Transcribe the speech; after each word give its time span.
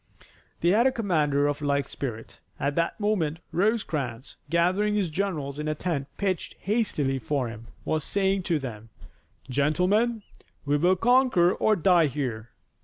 They 0.61 0.69
had 0.69 0.87
a 0.87 0.91
commander 0.91 1.45
of 1.45 1.61
like 1.61 1.87
spirit. 1.87 2.39
At 2.59 2.73
that 2.75 2.99
moment 2.99 3.37
Rosecrans, 3.51 4.35
gathering 4.49 4.95
his 4.95 5.11
generals 5.11 5.59
in 5.59 5.67
a 5.67 5.75
tent 5.75 6.07
pitched 6.17 6.55
hastily 6.61 7.19
for 7.19 7.47
him, 7.49 7.67
was 7.85 8.03
saying 8.03 8.41
to 8.49 8.57
them, 8.57 8.89
"Gentlemen, 9.47 10.23
we 10.65 10.77
will 10.77 10.95
conquer 10.95 11.51
or 11.53 11.75
die 11.75 12.07
here." 12.07 12.49